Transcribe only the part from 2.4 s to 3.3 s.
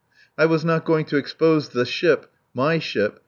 my ship!